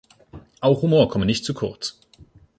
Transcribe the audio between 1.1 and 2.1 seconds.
nicht zu kurz.